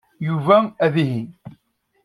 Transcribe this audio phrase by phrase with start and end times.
[0.27, 1.21] Yuba ad ihi.